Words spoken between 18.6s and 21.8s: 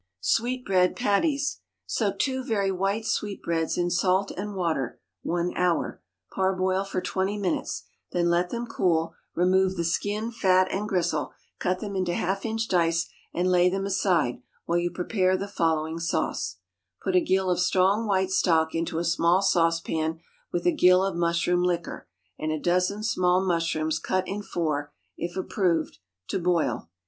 into a small saucepan with a gill of mushroom